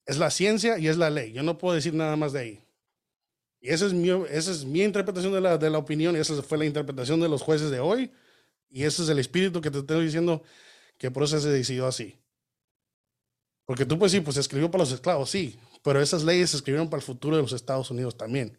[0.06, 1.32] Es la ciencia y es la ley.
[1.32, 2.64] Yo no puedo decir nada más de ahí.
[3.60, 6.42] Y esa es mi, esa es mi interpretación de la, de la opinión y esa
[6.42, 8.10] fue la interpretación de los jueces de hoy.
[8.68, 10.42] Y ese es el espíritu que te estoy diciendo
[10.98, 12.21] que por eso se decidió así.
[13.64, 16.56] Porque tú, pues sí, pues se escribió para los esclavos, sí, pero esas leyes se
[16.56, 18.58] escribieron para el futuro de los Estados Unidos también.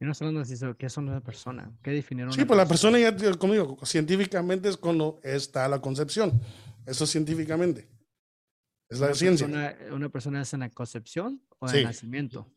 [0.00, 0.42] Y no hablando
[0.76, 2.32] qué son una persona, qué definieron.
[2.32, 6.40] Sí, pues la persona ya, como digo, científicamente es cuando está la concepción.
[6.84, 7.88] Eso científicamente.
[8.88, 9.46] Es la ciencia.
[9.92, 12.52] ¿Una persona es en la concepción o en el nacimiento?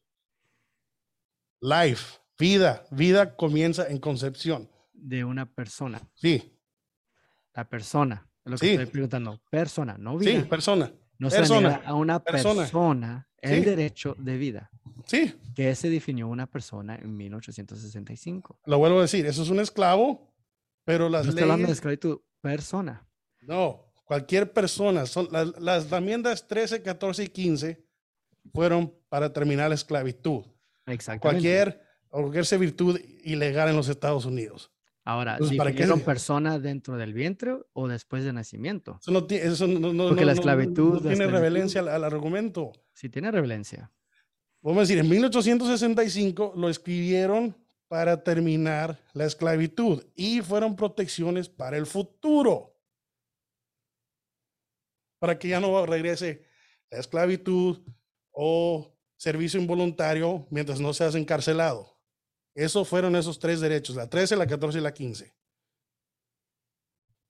[1.61, 2.87] Life, vida.
[2.89, 4.67] Vida comienza en concepción.
[4.91, 6.01] De una persona.
[6.15, 6.59] Sí.
[7.53, 8.27] La persona.
[8.43, 9.39] Es lo que estoy preguntando.
[9.51, 10.41] Persona, no vida.
[10.41, 10.91] Sí, persona.
[11.17, 14.69] No se niega a una persona, el derecho de vida.
[15.05, 15.33] Sí.
[15.55, 18.59] Que se definió una persona en 1865.
[18.65, 20.33] Lo vuelvo a decir, eso es un esclavo,
[20.83, 21.43] pero las no leyes...
[21.43, 23.07] hablando de esclavitud, persona.
[23.41, 25.05] No, cualquier persona.
[25.05, 27.85] Son, las, las enmiendas 13, 14 y 15
[28.53, 30.45] fueron para terminar la esclavitud.
[30.85, 31.21] Exactamente.
[31.21, 34.71] Cualquier, cualquier servitud ilegal en los Estados Unidos.
[35.07, 35.85] Ahora, si ¿para qué?
[36.03, 38.97] persona dentro del vientre o después del nacimiento?
[38.99, 40.99] Eso no, eso no, Porque la esclavitud...
[41.03, 42.71] tiene revelencia al, argumento.
[42.91, 43.91] Sí tiene revelencia.
[44.63, 47.55] Vamos a decir, en 1865 lo escribieron
[47.87, 52.75] para terminar la esclavitud y fueron protecciones para el futuro.
[55.19, 56.47] Para que ya no regrese
[56.89, 57.79] la esclavitud
[58.31, 61.94] o servicio involuntario mientras no seas encarcelado.
[62.55, 65.35] Esos fueron esos tres derechos, la 13, la 14 y la 15.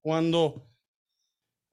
[0.01, 0.69] Cuando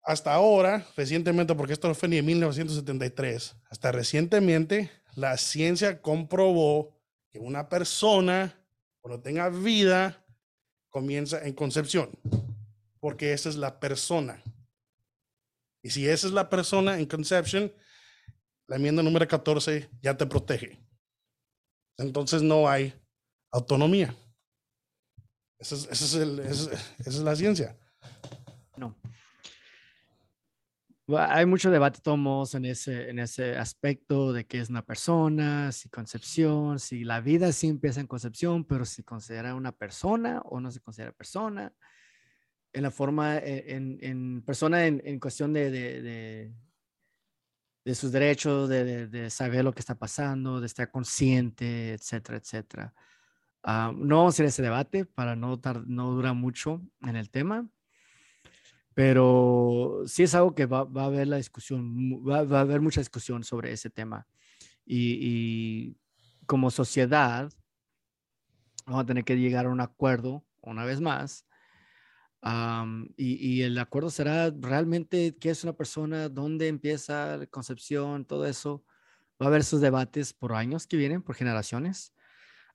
[0.02, 6.98] hasta ahora, recientemente, porque esto no fue ni en 1973, hasta recientemente la ciencia comprobó
[7.30, 8.58] que una persona,
[9.00, 10.24] cuando tenga vida,
[10.88, 12.10] comienza en concepción,
[13.00, 14.42] porque esa es la persona.
[15.82, 17.72] Y si esa es la persona en conception,
[18.66, 20.78] la enmienda número 14 ya te protege.
[21.98, 22.94] Entonces no hay
[23.52, 24.16] autonomía.
[25.58, 27.78] Esa es, la ciencia.
[28.76, 28.96] No.
[31.18, 35.88] Hay mucho debate, tomos en ese, en ese aspecto de qué es una persona, si
[35.88, 40.70] concepción, si la vida sí empieza en concepción, pero si considera una persona o no
[40.70, 41.72] se considera persona.
[42.72, 43.64] En la forma, eh,
[44.00, 46.02] en, persona en, cuestión de, de,
[47.84, 52.38] de- sus derechos, de, de- de saber lo que está pasando, de estar consciente, etcétera,
[52.38, 52.94] etcétera.
[53.62, 57.68] Ah, no vamos a hacer ese debate para no, no dura mucho en el tema
[58.94, 62.80] pero sí es algo que va, va a haber la discusión, va, va a haber
[62.80, 64.26] mucha discusión sobre ese tema.
[64.84, 65.96] Y,
[66.46, 67.50] como sociedad,
[68.84, 71.46] vamos a tener que llegar a un acuerdo una vez más.
[73.16, 78.46] y, y el acuerdo será realmente qué es una persona, dónde empieza la concepción, todo
[78.46, 78.84] eso.
[79.40, 82.12] Va a haber sus debates por años que vienen, por generaciones,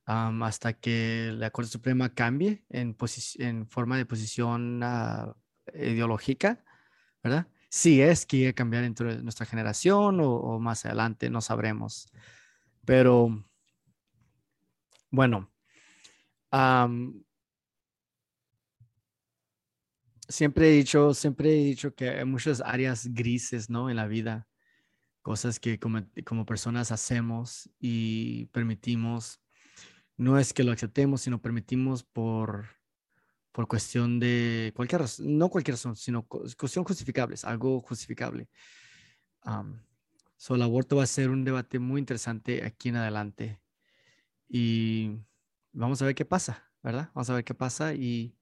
[0.07, 2.95] am, hasta que la Corte Suprema cambie en,
[3.39, 5.35] en forma de posición ah,
[5.75, 6.63] ideológica,
[7.23, 7.47] ¿verdad?
[7.69, 12.09] Si es que iba a cambiar entre nuestra generación o, o más adelante, no sabremos.
[12.85, 13.45] Pero,
[15.11, 15.51] bueno,
[16.51, 17.23] am,
[20.29, 23.89] siempre he dicho, siempre he dicho que hay muchas áreas grises, ¿no?
[23.89, 24.47] En la vida,
[25.21, 29.41] cosas que como, como personas hacemos y permitimos.
[30.17, 32.65] No es que lo aceptemos, sino permitimos por,
[33.51, 38.49] por cuestión de cualquier razón, no cualquier razón, sino cu- cuestión justificable, algo justificable.
[40.37, 43.59] So, el aborto va a ser un debate muy interesante aquí en adelante
[44.49, 45.19] y
[45.73, 47.11] vamos a ver qué pasa, ¿verdad?
[47.15, 48.37] Vamos a ver qué pasa y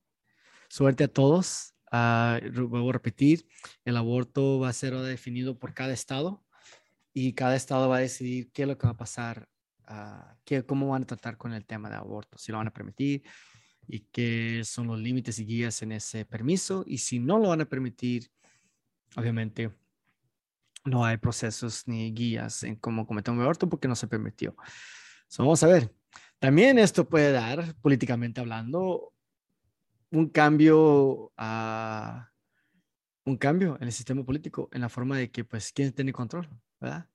[0.70, 1.76] suerte a todos.
[1.92, 3.48] Re- vuelvo a repetir,
[3.86, 6.46] el aborto va a ser definido por cada estado
[7.14, 9.50] y cada estado va a decidir qué es lo que va a pasar,
[9.88, 12.74] ah, qué, cómo van a tratar con el tema de aborto, si lo van a
[12.74, 13.24] permitir,
[13.88, 16.84] y qué son los límites y guías en ese permiso.
[16.88, 18.30] Y si no lo van a permitir,
[19.16, 19.72] obviamente
[20.86, 24.56] no hay procesos ni guías en cómo cometer un aborto porque no se permitió.
[25.28, 25.92] So, vamos a ver.
[26.40, 29.14] También esto puede dar, políticamente hablando,
[30.12, 32.30] un cambio a
[33.26, 36.48] un cambio en el sistema político, en la forma de que, pues, ¿quién tiene control?
[36.80, 37.10] ¿Verdad?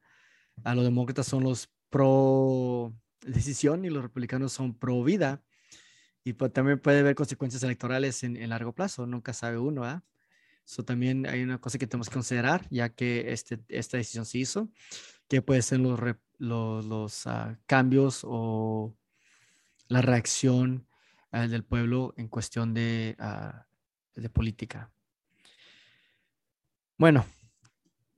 [0.65, 5.43] A los demócratas son los pro decisión y los republicanos son pro vida.
[6.25, 9.85] Y pues, también puede haber consecuencias electorales en, en largo plazo, nunca sabe uno.
[10.67, 14.39] Eso también hay una cosa que tenemos que considerar, ya que este, esta decisión se
[14.39, 14.69] hizo,
[15.29, 18.95] que pueden ser los, los, ah, cambios o
[19.89, 20.87] la reacción
[21.33, 23.67] ah, del pueblo en cuestión de, ah,
[24.15, 24.93] de política.
[26.97, 27.27] Bueno,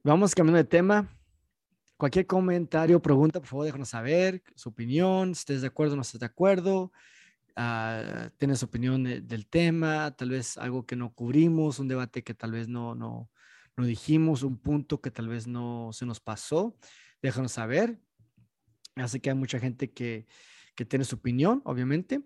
[0.02, 1.08] vamos cambiando de tema.
[2.02, 5.96] Cualquier comentario o pregunta, por favor, déjanos saber su opinión, si estés de acuerdo o
[5.96, 6.90] no estés de acuerdo
[7.54, 12.34] ah, tienes opinión de- del tema, tal vez algo que no cubrimos, un debate que
[12.34, 13.30] tal vez no, no,
[13.76, 16.76] no dijimos, un punto que tal vez no se nos pasó,
[17.22, 18.00] déjanos saber.
[18.96, 20.26] Así que hay mucha gente que,
[20.74, 22.20] que tiene su opinión, obviamente.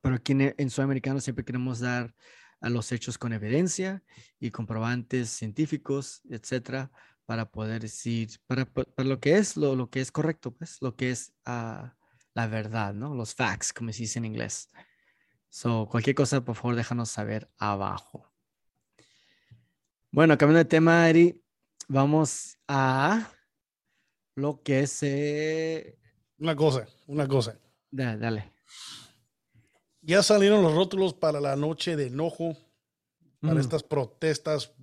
[0.00, 2.12] Pero aquí en, en Sudamericano siempre queremos dar
[2.60, 4.02] a los hechos con evidencia
[4.40, 6.90] y comprobantes científicos, etcétera,
[7.26, 10.78] para poder decir, para, pa- para lo que es, lo, lo que es correcto, pues,
[10.80, 11.96] lo que es ah,
[12.34, 13.14] la verdad, ¿no?
[13.14, 14.68] Los facts, como se dice en inglés.
[15.48, 18.30] So, cualquier cosa, por favor, déjanos saber abajo.
[20.10, 21.42] Bueno, cambiando de tema, Eri,
[21.88, 23.30] vamos a
[24.36, 24.98] lo que es...
[25.02, 25.98] eh,
[26.38, 27.58] Una cosa, una cosa.
[27.90, 28.52] da- dale.
[30.02, 32.56] Ya salieron los rótulos para la noche de enojo,
[33.40, 34.73] para Mm, estas protestas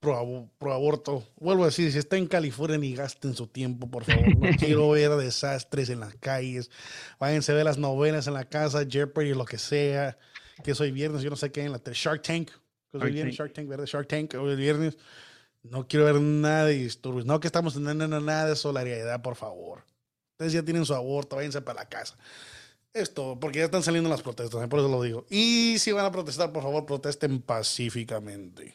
[0.00, 1.24] pro, abo- pro aborto.
[1.36, 4.36] Vuelvo a decir, si está en California, ni gasten su tiempo, por favor.
[4.36, 6.70] No quiero ver desastres en las calles.
[7.18, 10.18] Váyanse a ver las novelas en la casa, Jeopardy, lo que sea.
[10.64, 12.50] Que soy viernes, yo no sé qué en la tele- Shark Tank.
[12.92, 13.36] Que soy viernes.
[13.36, 13.86] Shark Tank, ¿verdad?
[13.86, 14.96] Shark Tank, hoy es viernes.
[15.62, 17.26] No quiero ver nada de disturbios.
[17.26, 19.84] No que estamos en nada, nada de solidaridad, por favor.
[20.32, 22.16] Ustedes ya tienen su aborto, váyanse para la casa.
[22.94, 24.68] Esto, porque ya están saliendo las protestas, ¿eh?
[24.68, 25.24] por eso lo digo.
[25.30, 28.74] Y si van a protestar, por favor, protesten pacíficamente.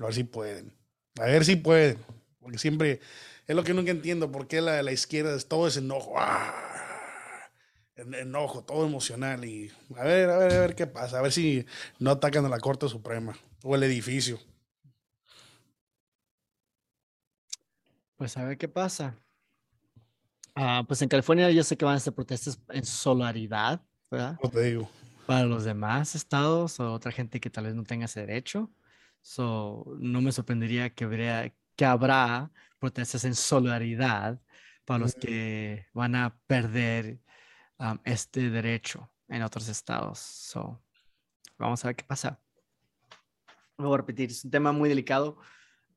[0.00, 0.72] A ver si pueden.
[1.20, 1.98] A ver si pueden.
[2.40, 3.00] Porque siempre
[3.46, 6.14] es lo que nunca entiendo, por qué la, la izquierda es todo ese enojo.
[6.18, 6.54] ¡ah!
[7.96, 9.44] En- Enojo, todo emocional.
[9.44, 11.18] Y a ver, a ver, a ver qué pasa.
[11.18, 11.66] A ver si
[11.98, 14.38] no atacan a la Corte Suprema o el edificio.
[18.16, 19.16] Pues a ver qué pasa.
[20.54, 23.80] Ah, pues en California yo sé que van a ser protestas en solidaridad,
[24.10, 24.38] ¿verdad?
[24.42, 24.90] No te digo.
[25.26, 28.70] Para los demás estados o otra gente que tal vez no tenga ese derecho.
[29.20, 34.40] So, no me sorprendería que, habría, que habrá protestas en solidaridad
[34.84, 37.20] para los que van a perder
[38.04, 40.18] este derecho, en otros estados.
[40.18, 40.82] So,
[41.58, 42.40] vamos a ver qué pasa.
[43.76, 45.38] Voy a repetir, es un tema muy delicado.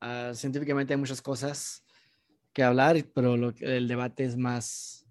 [0.01, 1.86] Ah, científicamente hay muchas cosas
[2.53, 5.05] que hablar, pero lo, el debate es más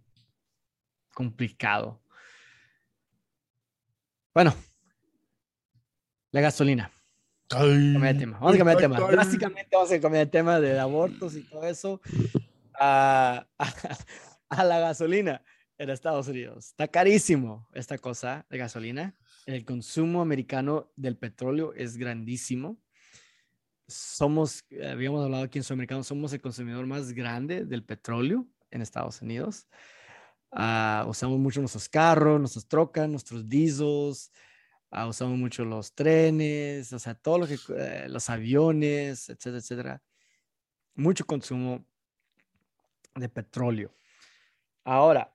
[1.15, 2.03] complicado.
[4.35, 4.55] Bueno,
[6.31, 6.91] la gasolina.
[7.51, 8.39] Cambiar de tema.
[8.39, 9.11] Vamos a cambiar de tema.
[9.11, 12.01] Drásticamente vamos a cambiar de tema de abortos y todo eso
[12.79, 13.45] a,
[14.49, 15.43] a, la gasolina
[15.77, 16.69] en Estados Unidos.
[16.69, 19.17] Está carísimo esta cosa de gasolina.
[19.47, 22.79] El consumo americano del petróleo es grandísimo.
[23.89, 29.23] Somos, habíamos hablado aquí en Sudamericano, somos el consumidor más grande del petróleo en Estados
[29.23, 29.67] Unidos.
[30.53, 34.31] Uh, usamos mucho nuestros carros, nuestras trocas, nuestros diesels,
[34.93, 40.03] uh, usamos mucho los trenes, o sea, todo lo que, uh, los aviones, etcétera, etcétera.
[40.95, 41.85] Mucho consumo
[43.15, 43.95] de petróleo.
[44.85, 45.35] Ahora,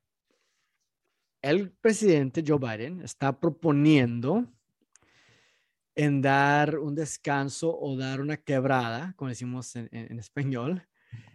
[1.42, 4.46] el presidente Joe Biden está proponiendo
[5.96, 10.86] en dar un descanso o dar una quebrada, como decimos en, en, español,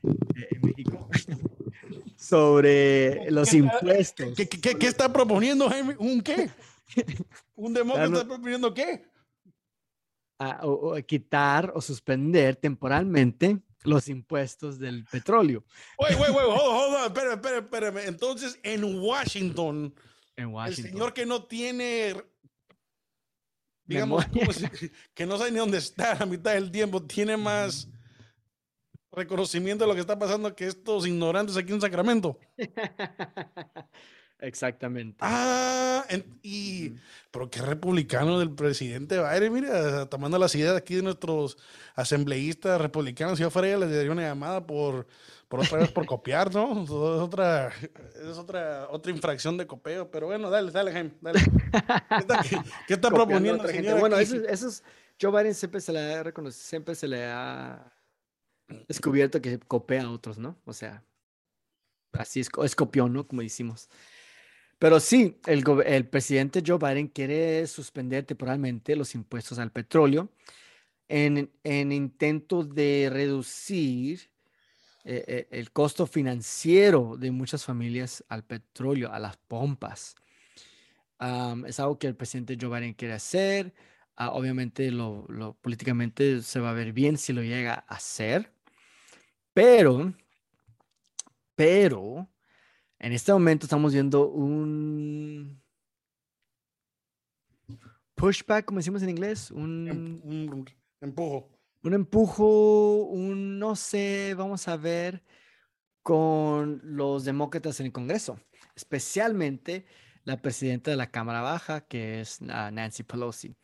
[0.03, 1.09] eh, en México,
[2.17, 4.37] sobre los impuestos.
[4.37, 5.97] ¿Qué, qué, qué está proponiendo, Jaime?
[5.99, 6.51] ¿Un qué?
[7.61, 9.07] ¿Un demócrata está proponiendo qué?
[10.39, 15.65] A, o, o quitar o suspender temporalmente los impuestos del petróleo.
[15.99, 18.09] Wait, wait, wait, hold, hold on, espérame, espérame, espérame.
[18.09, 19.95] Entonces, en Washington,
[20.37, 22.15] en Washington, el señor que no tiene,
[23.85, 24.25] digamos,
[25.15, 27.89] que no sabe ni dónde está a mitad del tiempo, tiene más
[29.13, 32.39] reconocimiento de lo que está pasando que estos ignorantes aquí en Sacramento.
[34.41, 35.19] Exactamente.
[35.21, 36.05] Ah,
[36.43, 36.95] y
[37.31, 41.57] pero qué republicano del presidente Biden, mira, tomando las ideas aquí de nuestros
[41.95, 45.07] asambleístas republicanos, si yo fuera les daría una llamada por,
[45.49, 46.83] por otra vez por copiar, ¿no?
[46.83, 47.73] Es otra,
[48.15, 51.41] es otra, otra infracción de copeo, pero bueno, dale, dale, Jaime, dale.
[52.87, 53.65] ¿Qué está, proponiendo?
[53.99, 54.83] Bueno, eso, eso, es,
[55.21, 57.93] Joe Biden siempre se le ha reconocido, siempre se le ha
[58.89, 60.57] descubierto que copia a otros, ¿no?
[60.65, 61.05] O sea,
[62.13, 63.27] así es, es copión, ¿no?
[63.27, 63.89] Como decimos.
[64.81, 70.31] Pero sí, el, presidente Joe Biden quiere suspender temporalmente los impuestos al petróleo
[71.07, 74.31] en, en intento de reducir
[75.05, 80.15] eh, eh, el costo financiero de muchas familias al petróleo, a las pompas.
[81.21, 83.75] Um, es algo que el presidente Joe Biden quiere hacer.
[84.19, 84.91] Uh, obviamente,
[85.61, 88.51] políticamente se va a ver bien si lo llega a hacer.
[89.53, 90.15] Pero,
[91.55, 92.31] pero,
[93.01, 95.61] en este momento estamos viendo un
[98.15, 100.67] pushback, como decimos en inglés, un, un
[101.01, 101.51] empujo.
[101.83, 105.25] Un empujo, un no sé, vamos a ver
[106.03, 108.39] con los demócratas en el Congreso,
[108.77, 109.87] especialmente
[110.25, 113.57] la presidenta de la Cámara Baja, que es Nancy Pelosi.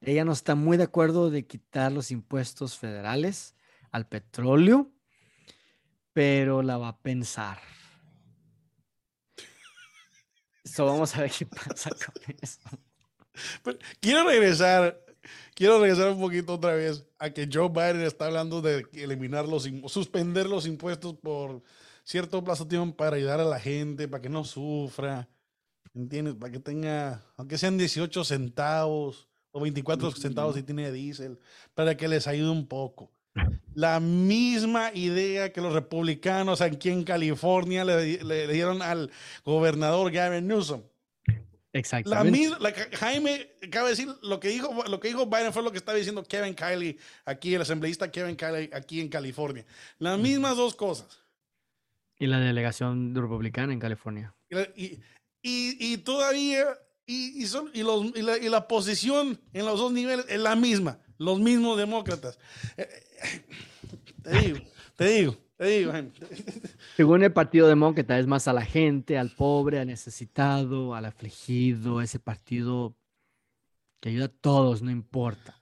[0.00, 3.56] Ella no está muy de acuerdo de quitar los impuestos federales
[3.90, 4.92] al petróleo,
[6.12, 7.58] pero la va a pensar.
[10.66, 12.58] So, vamos a ver qué pasa con eso.
[13.62, 15.00] Pero quiero regresar,
[15.54, 19.68] quiero regresar un poquito otra vez a que Joe Biden está hablando de eliminar los,
[19.86, 21.62] suspender los impuestos por
[22.02, 25.28] cierto plazo de tiempo para ayudar a la gente, para que no sufra,
[25.94, 26.34] ¿entiendes?
[26.34, 31.38] Para que tenga, aunque sean 18 centavos o 24 centavos si tiene diésel,
[31.74, 33.12] para que les ayude un poco.
[33.74, 39.10] La misma idea que los republicanos aquí en California le, le dieron al
[39.44, 40.82] gobernador Gavin Newsom.
[41.76, 42.24] Exactamente.
[42.24, 45.70] La misma, la, Jaime, cabe decir, lo que, dijo, lo que dijo Biden fue lo
[45.70, 49.66] que está diciendo Kevin Kiley aquí, el asambleísta Kevin Kiley aquí en California.
[49.98, 51.22] Las mismas dos cosas.
[52.18, 54.34] Y la delegación republicana en California.
[54.74, 54.84] Y,
[55.42, 56.64] y, y todavía,
[57.04, 60.40] y, y, son, y, los, y, la, y la posición en los dos niveles es
[60.40, 62.38] la misma, los mismos demócratas.
[62.76, 62.88] Eh,
[64.22, 64.58] te digo,
[64.96, 65.92] te digo, te digo.
[66.96, 72.00] Según el Partido Demócrata, es más a la gente, al pobre, al necesitado, al afligido,
[72.00, 72.96] ese partido
[74.00, 75.60] que ayuda a todos, no importa.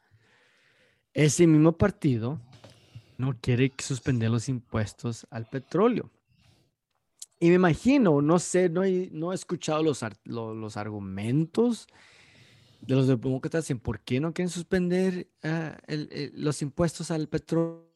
[1.12, 2.40] Ese mismo partido
[3.18, 6.10] no quiere suspender los impuestos al petróleo.
[7.38, 11.86] Y me imagino, no sé, no he, no escuchado los, los argumentos
[12.86, 15.28] de los demócratas en por qué no quieren suspender
[15.86, 17.90] el, el, los impuestos al petróleo,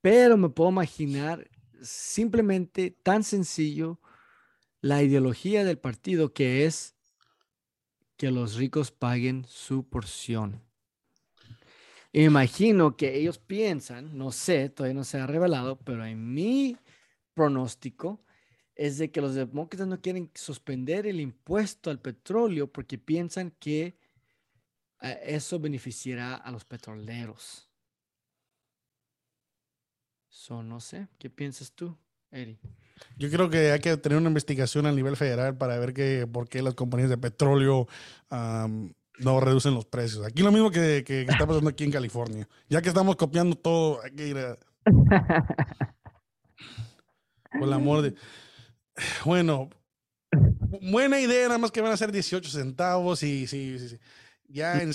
[0.00, 1.48] pero me puedo imaginar
[1.80, 4.00] simplemente tan sencillo
[4.80, 6.94] la ideología del partido que es
[8.16, 10.60] que los ricos paguen su porción.
[12.12, 16.76] Me imagino que ellos piensan, no sé, todavía no se ha revelado, pero en mi
[17.34, 18.24] pronóstico
[18.74, 23.86] es de que los demócratas no quieren suspender el impuesto al petróleo porque piensan que
[23.86, 24.07] eh,
[25.00, 27.68] eso beneficiará a los petroleros.
[30.28, 31.96] So, no sé, ¿qué piensas tú,
[32.30, 32.58] Eri?
[33.16, 36.48] Yo creo que hay que tener una investigación a nivel federal para ver que, por
[36.48, 37.86] qué las compañías de petróleo
[38.30, 40.24] no reducen los precios.
[40.24, 42.48] Aquí lo mismo que, que, está pasando aquí en California.
[42.68, 44.58] Ya que estamos copiando todo, hay que ir a...
[47.52, 48.14] Por el amor de...
[49.24, 49.70] Bueno,
[50.90, 53.98] buena idea, nada más que van a ser 18 centavos y sí, sí, sí.
[54.50, 54.92] Ya en,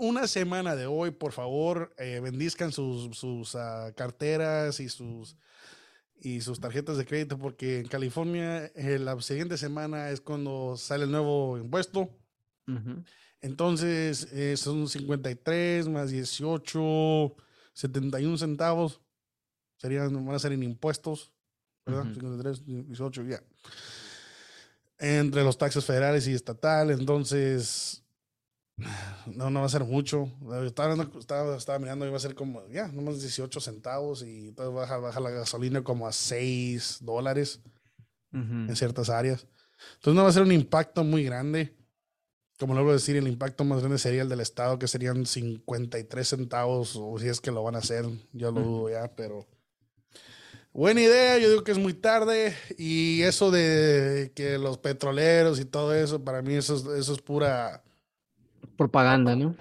[0.00, 5.36] una semana de hoy, por favor, eh, bendizcan sus, sus ah, carteras y sus,
[6.16, 11.04] y sus tarjetas de crédito, porque en California eh, la siguiente semana es cuando sale
[11.04, 12.10] el nuevo impuesto.
[13.40, 17.36] Entonces eh, son 53 más 18,
[17.74, 19.00] 71 centavos.
[19.76, 21.32] Serían, van a ser en impuestos,
[21.86, 22.12] ¿verdad?
[22.14, 23.42] 53, 18, ya.
[24.98, 27.00] Entre los taxes federales y estatales.
[27.00, 28.01] Entonces,
[29.34, 30.30] no, no va a ser mucho.
[30.64, 34.98] Estaba, estaba, estaba mirando, iba a ser como, ya, nomás 18 centavos y entonces baja,
[34.98, 37.60] baja la gasolina como a 6 dólares
[38.32, 39.46] en ciertas áreas.
[39.96, 41.76] Entonces no va a ser un impacto muy grande.
[42.58, 45.26] Como lo voy a decir, el impacto más grande sería el del Estado, que serían
[45.26, 49.48] 53 centavos, o si es que lo van a hacer, yo lo dudo ya, pero
[50.72, 55.64] buena idea, yo digo que es muy tarde, y eso de que los petroleros y
[55.64, 57.82] todo eso, para mí eso, eso es pura
[58.76, 59.56] propaganda, ¿no?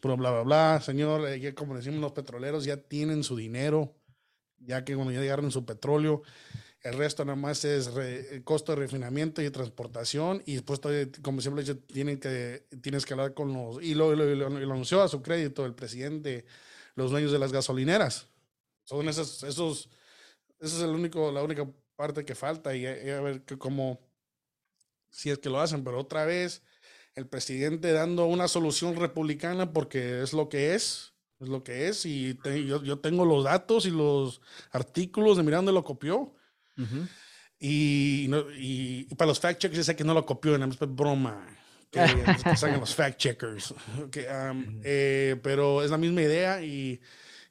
[0.00, 3.94] Pero bla, bla, bla, señor, eh, como decimos los petroleros, ya tienen su dinero,
[4.58, 6.22] ya que cuando ya llegaron su petróleo,
[6.82, 10.80] el resto nada más es el costo de refinamiento y transportación y después,
[11.22, 15.08] como siempre he tienen que, tienes que hablar con los, y lo, lo, anunció a
[15.08, 16.44] su crédito el presidente,
[16.96, 18.28] los dueños de las gasolineras.
[18.82, 19.88] Son esos, esos,
[20.58, 24.00] eso es el único, la única parte que falta y, y a ver cómo,
[25.08, 26.64] si es que lo hacen, pero otra vez
[27.14, 32.06] el presidente dando una solución republicana porque es lo que es, es lo que es,
[32.06, 34.40] y yo, yo, tengo los datos y los
[34.70, 36.34] artículos de Miranda lo copió.
[37.58, 41.46] y, y, para los fact checkers, sé que no lo copió, es broma.
[41.90, 42.00] Que,
[42.44, 43.74] que salgan los fact checkers.
[43.94, 47.00] Um, eh, pero es la misma idea y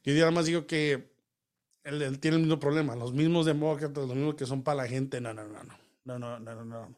[0.03, 1.12] yo nada más digo que
[1.84, 2.95] él, tiene el mismo problema.
[2.95, 5.22] Los mismos demócratas, los mismos que son para la gente.
[5.22, 5.78] No, no, no, no.
[6.03, 6.95] No, no, no, no.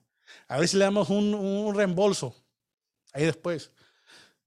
[0.47, 2.42] A ver si le damos un, un reembolso
[3.13, 3.71] ahí después.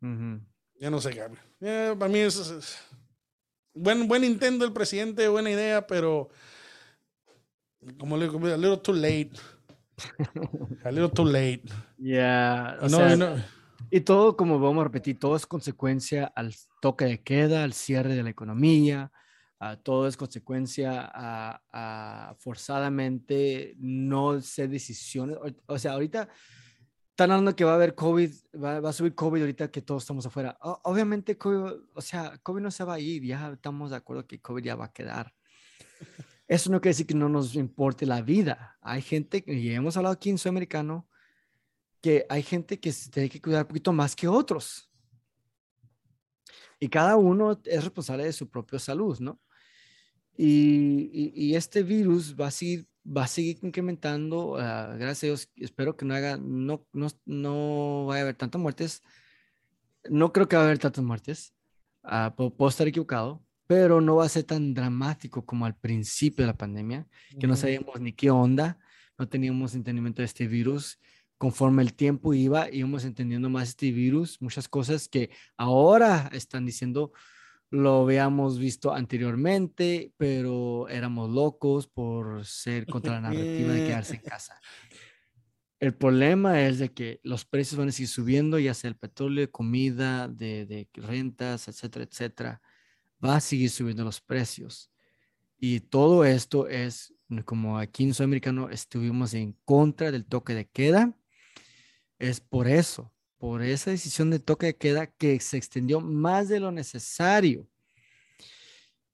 [0.00, 1.96] Ya no sé qué.
[1.98, 2.78] para mí es,
[3.72, 6.28] buen, buen intento del presidente, buena idea, pero
[7.98, 9.32] como le digo, a little too late.
[10.84, 11.62] A little too late.
[11.98, 12.78] Yeah.
[13.90, 18.14] Y todo, como vamos a repetir, todo es consecuencia al toque de queda, al cierre
[18.14, 19.12] de la economía,
[19.82, 25.38] todo es consecuencia a, forzadamente no ser decisiones.
[25.66, 26.28] O sea, ahorita
[27.16, 28.30] están hablando que va a haber COVID,
[28.62, 30.58] va, a subir COVID ahorita que todos estamos afuera.
[30.60, 34.38] obviamente, COVID, o sea, COVID no se va a ir, ya estamos de acuerdo que
[34.38, 35.34] COVID ya va a quedar.
[36.46, 38.76] Eso no quiere decir que no nos importe la vida.
[38.82, 41.08] Hay gente, y hemos hablado aquí en Sudamericano,
[42.02, 44.90] que hay gente que se tiene que cuidar un poquito más que otros.
[46.78, 49.40] Y cada uno es responsable de su propia salud, ¿no?
[50.36, 54.57] Y, y, y este virus va a seguir va a seguir incrementando.
[54.59, 58.61] Ah, gracias a Dios, espero que no haga, no, no, no vaya a haber tantas
[58.61, 59.02] muertes.
[60.09, 61.54] No creo que va a haber tantas muertes.
[62.02, 66.52] Uh, puedo, estar equivocado, pero no va a ser tan dramático como al principio de
[66.52, 67.09] la pandemia,
[67.40, 68.78] que no sabíamos ni qué onda,
[69.18, 71.00] no teníamos entendimiento de este virus.
[71.36, 77.12] Conforme el tiempo iba, íbamos entendiendo más este virus, muchas cosas que ahora están diciendo,
[77.70, 84.20] lo habíamos visto anteriormente, pero éramos locos por ser contra la narrativa de quedarse en
[84.22, 84.60] casa.
[85.78, 89.50] El problema es de que los precios van a seguir subiendo, ya sea el petróleo,
[89.50, 92.62] comida, de, de rentas, etcétera, etcétera.
[93.22, 94.90] Va a seguir subiendo los precios.
[95.58, 97.14] Y todo esto es,
[97.44, 101.14] como aquí en Sudamericano estuvimos en contra del toque de queda,
[102.18, 103.12] es por eso
[103.47, 107.68] por esa decisión de toque de queda que se extendió más de lo necesario.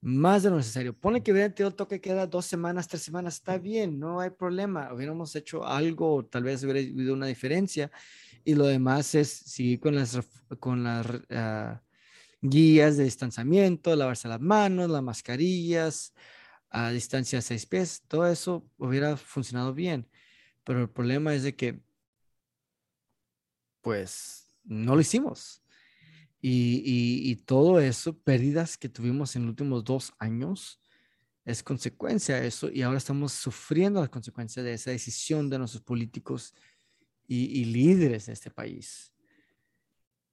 [0.01, 0.97] Más de lo necesario.
[0.99, 4.30] Pone que hubiera tenido toque de queda dos semanas, tres semanas, está bien, no hay
[4.30, 4.91] problema.
[4.95, 7.91] Hubiéramos hecho algo, tal vez hubiera habido una diferencia.
[8.43, 10.18] Y lo demás es seguir con las,
[10.59, 11.83] con las ah,
[12.41, 16.14] guías de distanciamiento, lavarse las manos, las mascarillas,
[16.70, 20.09] a distancia de seis pies, todo eso hubiera funcionado bien.
[20.64, 21.83] Pero el problema es de que
[23.83, 25.62] pues no lo hicimos.
[26.41, 26.83] Y,
[27.30, 30.80] y, todo eso, pérdidas que tuvimos en los últimos dos años,
[31.45, 35.83] es consecuencia de eso y ahora estamos sufriendo las consecuencias de esa decisión de nuestros
[35.83, 36.55] políticos
[37.26, 39.12] y, líderes de este país.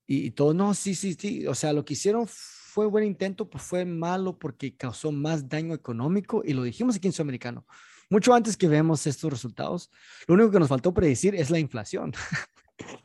[0.06, 3.64] Y, todo, no, sí, sí, sí, o sea, lo que hicieron fue buen intento, pues
[3.64, 7.66] fue malo porque causó más daño económico y lo dijimos aquí en Sudamericano.
[8.10, 9.92] Mucho antes que vemos estos resultados,
[10.28, 12.12] lo único que nos faltó predecir es la inflación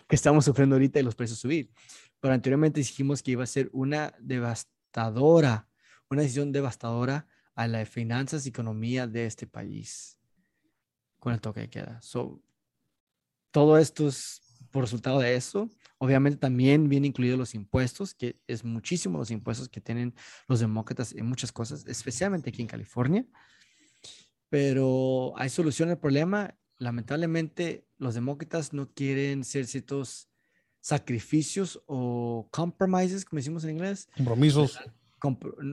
[0.09, 1.71] que estamos sufriendo ahorita y los precios subir.
[2.21, 5.69] Pero anteriormente dijimos que iba a ser una devastadora,
[6.09, 10.19] una decisión devastadora a las finanzas y economía de este país
[11.19, 12.01] con el toque de queda.
[12.03, 12.43] So,
[13.51, 15.71] todo esto es por resultado de eso.
[15.99, 20.15] Obviamente también viene incluidos los impuestos, que es muchísimo los impuestos que tienen
[20.49, 23.25] los demócratas en muchas cosas, especialmente aquí en California.
[24.49, 26.57] Pero hay solución al problema.
[26.79, 30.29] Lamentablemente, los demócratas no quieren ser ciertos
[30.81, 34.09] sacrificios o compromises, como decimos en inglés.
[34.17, 34.79] Compromisos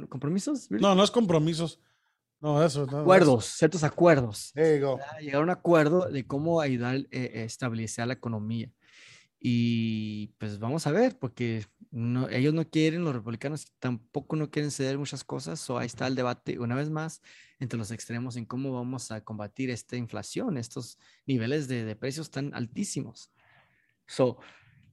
[0.09, 0.69] compromisos.
[0.71, 1.79] No, no es compromisos.
[2.39, 2.83] No, eso.
[2.83, 4.51] acuerdos, ciertos acuerdos.
[4.55, 8.71] Llegar a un acuerdo de cómo ayudar a eh, eh, estabilizar la economía.
[9.43, 14.69] Y pues vamos a ver, porque no, ellos no quieren, los republicanos tampoco no quieren
[14.69, 15.67] ceder muchas cosas.
[15.69, 17.21] O ahí está el debate una vez más
[17.59, 22.29] entre los extremos en cómo vamos a combatir esta inflación, estos niveles de, de precios
[22.29, 23.31] tan altísimos.
[24.05, 24.37] So,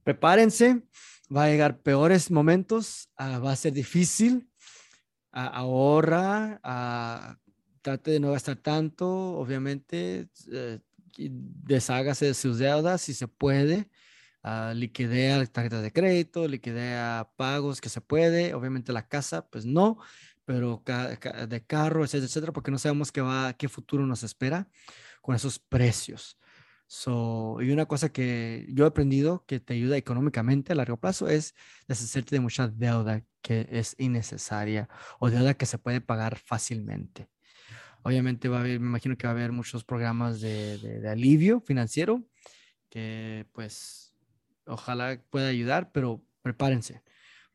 [0.03, 0.81] prepárense,
[1.35, 4.49] va a llegar peores momentos, ah, va a ser difícil,
[5.31, 6.59] ahorra,
[7.81, 10.79] trate de no gastar tanto, obviamente, eh,
[11.17, 13.89] deshágase de sus deudas si se puede,
[14.43, 19.97] uh, liquidea tarjetas de crédito, liquidea pagos que se puede, obviamente la casa, pues no,
[20.45, 20.83] pero
[21.47, 24.67] de carro, etcétera, etcétera, porque no sabemos qué, va, qué futuro nos espera
[25.21, 26.39] con esos precios.
[26.91, 31.27] So, y una cosa que yo he aprendido que te ayuda económicamente a largo plazo
[31.27, 31.53] es
[31.87, 37.29] deshacerte de mucha deuda que es innecesaria o deuda que se puede pagar fácilmente.
[38.01, 41.61] Obviamente va a haber, me imagino que va a haber muchos programas de, de, alivio
[41.61, 42.23] financiero
[42.89, 44.08] que pues
[44.69, 47.03] ojalá pueda ayudar, pero prepárense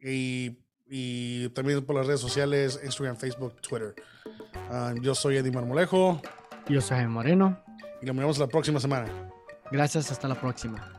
[0.00, 3.94] y y también por las redes sociales, Instagram, Facebook, Twitter.
[4.70, 6.20] Ah, yo soy Eddie Marmolejo.
[6.68, 7.58] Yo soy Moreno.
[8.02, 9.30] Y nos vemos la próxima semana.
[9.70, 10.93] Gracias, hasta la próxima.